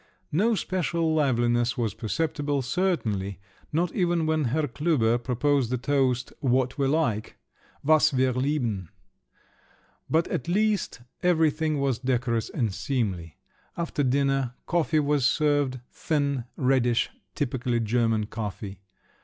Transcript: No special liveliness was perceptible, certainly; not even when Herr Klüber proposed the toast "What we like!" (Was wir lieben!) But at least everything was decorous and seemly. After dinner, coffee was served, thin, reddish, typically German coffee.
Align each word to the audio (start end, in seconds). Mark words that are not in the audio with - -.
No 0.31 0.55
special 0.55 1.13
liveliness 1.13 1.77
was 1.77 1.93
perceptible, 1.93 2.63
certainly; 2.63 3.37
not 3.71 3.91
even 3.93 4.25
when 4.25 4.45
Herr 4.45 4.67
Klüber 4.67 5.23
proposed 5.23 5.69
the 5.69 5.77
toast 5.77 6.33
"What 6.39 6.75
we 6.79 6.87
like!" 6.87 7.37
(Was 7.83 8.11
wir 8.11 8.33
lieben!) 8.33 8.89
But 10.09 10.27
at 10.29 10.47
least 10.47 11.01
everything 11.21 11.77
was 11.79 11.99
decorous 11.99 12.49
and 12.49 12.73
seemly. 12.73 13.37
After 13.77 14.01
dinner, 14.01 14.55
coffee 14.65 14.99
was 14.99 15.23
served, 15.23 15.79
thin, 15.91 16.45
reddish, 16.55 17.11
typically 17.35 17.79
German 17.79 18.25
coffee. 18.25 18.79